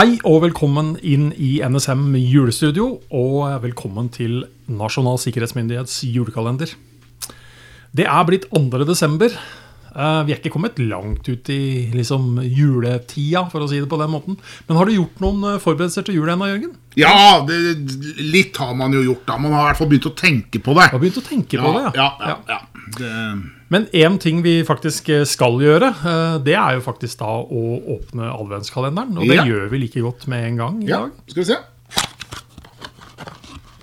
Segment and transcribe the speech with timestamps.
[0.00, 6.72] Hei og velkommen inn i NSM julestudio, og velkommen til Nasjonal sikkerhetsmyndighets julekalender.
[7.92, 8.80] Det er blitt 2.
[8.88, 9.28] desember.
[9.92, 14.00] Eh, Vi er ikke kommet langt ut i liksom, juletida, for å si det på
[14.00, 14.40] den måten.
[14.70, 16.74] Men har du gjort noen eh, forberedelser til jul ennå, Jørgen?
[16.96, 17.60] Ja, det,
[18.24, 19.36] litt har man jo gjort da.
[19.36, 20.92] Man har i hvert fall begynt å tenke på det.
[20.96, 22.62] Har begynt å tenke på det, ja, ja, ja.
[22.96, 23.12] Det,
[23.70, 27.60] Men én ting vi faktisk eh, skal gjøre, eh, det er jo faktisk da å
[27.94, 29.14] åpne adventskalenderen.
[29.20, 29.44] Og det Ja.
[29.46, 31.12] gjør vi like godt med en gang i ja, dag.
[31.30, 31.58] skal vi se.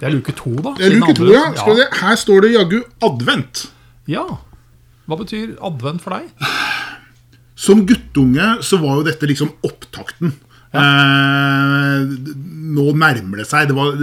[0.00, 0.72] Det er luke to, da.
[0.78, 1.44] Det er luke to, ja.
[1.54, 1.88] Skal vi se.
[2.00, 3.66] Her står det jaggu advent.
[4.10, 4.24] Ja.
[5.06, 6.48] Hva betyr advent for deg?
[7.54, 10.32] Som guttunge så var jo dette liksom opptakten.
[10.74, 12.14] Eh,
[12.74, 13.70] nå nærmer det seg.
[13.70, 14.00] Det var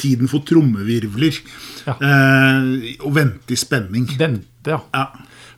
[0.00, 1.40] tiden for trommevirvler.
[1.86, 1.96] Ja.
[1.96, 2.70] Eh,
[3.04, 4.08] og vente i spenning.
[4.20, 4.80] Vente, ja.
[4.94, 5.06] Ja.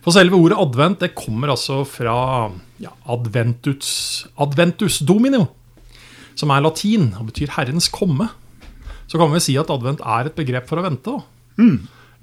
[0.03, 2.15] For selve ordet advent det kommer altså fra
[2.83, 5.45] ja, adventus, adventus domino,
[6.35, 8.27] som er latin og betyr Herrens komme.
[9.07, 11.13] Så kan vi si at advent er et begrep for å vente.
[11.13, 11.23] da.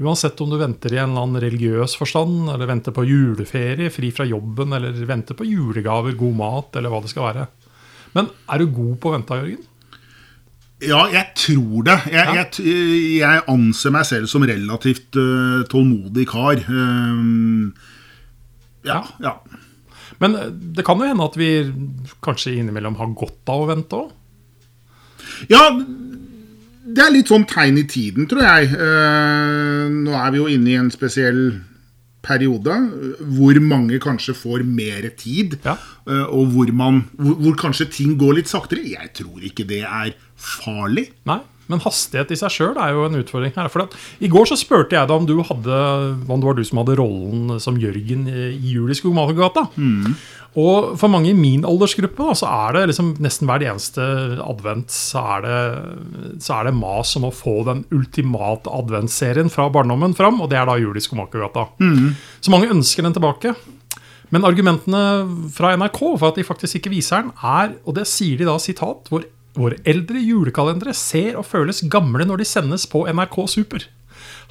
[0.00, 4.08] Uansett om du venter i en eller annen religiøs forstand, eller venter på juleferie, fri
[4.16, 7.44] fra jobben, eller venter på julegaver, god mat, eller hva det skal være.
[8.16, 9.66] Men er du god på å vente, Jørgen?
[10.80, 11.96] Ja, jeg tror det.
[12.08, 12.34] Jeg, Ja.
[12.40, 12.76] jeg,
[13.20, 16.62] jeg anser meg selv som relativt uh, tålmodig kar.
[16.72, 17.74] Um,
[18.88, 19.34] ja, ja.
[20.20, 21.50] Men eh, det kan jo hende at vi
[22.24, 24.10] kanskje innimellom har godt av å vente òg.
[25.52, 28.72] Ja, det er litt sånn tegn i tiden, tror jeg.
[28.72, 31.60] Uh, nå er vi jo inne i en spesiell
[32.22, 32.74] periode
[33.36, 35.76] hvor mange kanskje får mer tid, Ja.
[36.06, 38.84] eh, og hvor, man, hvor, hvor kanskje ting går litt saktere.
[38.84, 41.10] Jeg tror ikke det er farlig.
[41.26, 43.70] Nei, men hastighet i seg sjøl er jo en utfordring her.
[43.72, 45.78] For at, I går så spurte jeg deg om, du hadde,
[46.26, 49.68] om det var du som hadde rollen som Jørgen i Jul i Skogmalergata.
[50.58, 54.02] Og for mange i min aldersgruppe da, så er det liksom nesten hver eneste
[54.42, 59.68] advent så er, det, så er det mas om å få den ultimate adventsserien fra
[59.70, 61.68] barndommen fram, og det er da Jul i Skomakergata.
[62.42, 63.54] Så mange ønsker den tilbake.
[64.30, 65.00] Men argumentene
[65.54, 68.58] fra NRK for at de faktisk ikke viser den, er, og det sier de da,
[68.62, 69.24] sitat, hvor
[69.58, 73.86] våre eldre julekalendere ser og føles gamle når de sendes på NRK Super.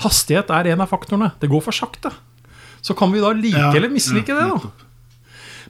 [0.04, 1.32] Hastighet er en av faktorene.
[1.40, 2.12] Det går for sakte.
[2.82, 4.86] Så kan vi da like Ja, eller mislike ja, det, da.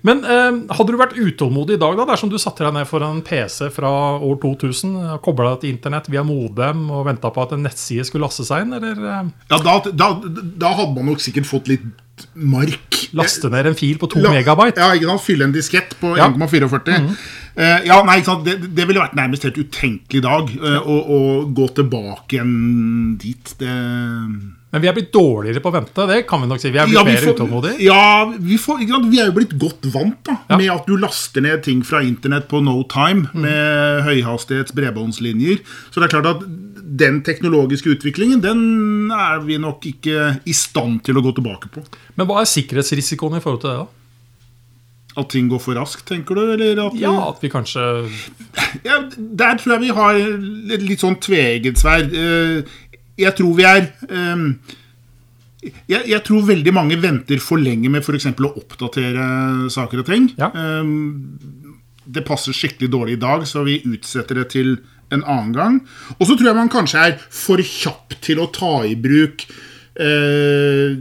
[0.05, 3.17] Men eh, hadde du vært utålmodig i dag, da, dersom du satte deg ned foran
[3.17, 3.89] en PC fra
[4.23, 4.93] år 2000,
[5.25, 8.63] kobla deg til internett via modem og venta på at en nettside skulle laste seg
[8.63, 10.07] inn, eller eh, Ja, da, da,
[10.63, 11.83] da hadde man nok sikkert fått litt
[12.35, 12.95] mark.
[13.15, 14.79] laste ned en fil på to megabyte?
[14.79, 15.25] Ja, ikke sant?
[15.25, 16.29] Fylle en diskett på Ja.
[16.29, 16.47] Mhm.
[16.47, 16.95] 1,44.
[16.95, 17.11] Eh,
[17.87, 18.19] ja, nei?
[18.45, 21.19] Det, det ville vært nærmest helt utenkelig i dag eh, å, å
[21.55, 23.51] gå tilbake igjen dit.
[23.59, 23.73] Det...
[24.69, 26.69] Men vi er blitt dårligere på å vente, det kan vi nok si.
[26.71, 27.79] Vi er blitt Ja, vi mer utålmodige.
[27.81, 28.03] Ja,
[28.37, 30.59] vi, får, vi er jo blitt godt vant da, Ja.
[30.61, 33.41] med at du laster ned ting fra internett på no time Mm.
[33.43, 35.59] med høyhastighets bredbåndslinjer.
[35.91, 36.45] Så det er klart at
[36.99, 41.83] den teknologiske utviklingen den er vi nok ikke i stand til å gå tilbake på.
[42.15, 43.79] Men hva er sikkerhetsrisikoen i forhold til det?
[43.83, 43.98] da?
[45.19, 46.43] At ting går for raskt, tenker du?
[46.55, 47.83] Eller at Ja, At vi kanskje
[48.85, 52.13] Ja, der tror jeg vi har et litt sånn tveegget sverd.
[52.15, 52.61] Eh,
[53.19, 54.45] Jeg tror vi er eh,
[55.91, 58.29] jeg, jeg tror veldig mange venter for lenge med f.eks.
[58.31, 59.25] å oppdatere
[59.73, 60.29] saker og ting.
[60.39, 60.51] Ja.
[60.55, 60.93] Eh,
[62.09, 64.77] Det passer skikkelig dårlig i dag, så vi utsetter det til
[65.13, 65.75] en annen gang.
[66.19, 69.43] Og så tror jeg man kanskje er for kjapp til å ta i bruk
[69.95, 70.93] eh,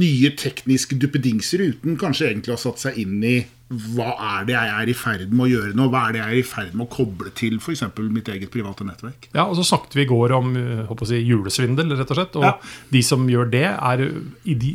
[0.00, 3.38] nye tekniske duppedingser uten kanskje egentlig å ha satt seg inn i
[3.70, 5.84] hva er det jeg er i ferd med å gjøre nå?
[5.92, 7.84] Hva er det jeg er i ferd med å koble til f.eks.
[8.10, 9.28] mitt eget private nettverk?
[9.30, 10.48] Ja, og så snakket vi i går om
[10.90, 12.34] å si, julesvindel, rett og slett.
[12.40, 12.56] Og Ja.
[12.90, 14.02] de som gjør det, er,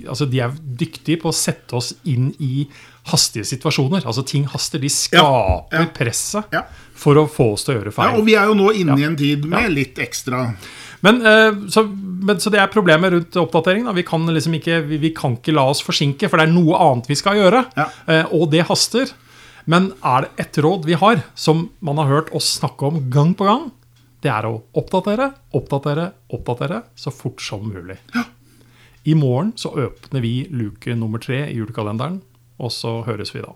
[0.07, 2.69] altså, de er dyktige på å sette oss inn i
[3.11, 4.07] hastige situasjoner.
[4.07, 4.79] Altså ting haster.
[4.79, 5.85] De skaper Ja.
[5.91, 6.63] presset Ja.
[6.95, 8.11] for å få oss til å gjøre feil.
[8.13, 10.55] Ja, og vi er jo nå inne i en tid med litt ekstra
[11.03, 11.83] Men, eh, så,
[12.25, 13.87] men, så det er problemet rundt oppdatering.
[13.95, 16.79] Vi, kan liksom ikke, vi, vi kan ikke la oss forsinke, for det er noe
[16.81, 17.61] annet vi skal gjøre.
[17.77, 17.87] Ja.
[18.09, 19.13] Eh, og det haster.
[19.69, 23.33] Men er det ett råd vi har, som man har hørt oss snakke om gang
[23.37, 23.69] på gang,
[24.25, 27.99] det er å oppdatere, oppdatere, oppdatere så fort som mulig.
[29.05, 32.23] I morgen så åpner vi luke nummer tre i julekalenderen,
[32.57, 33.53] og så høres vi da.